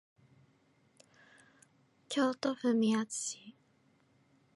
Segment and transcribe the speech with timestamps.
[2.09, 3.55] 京都府宮津市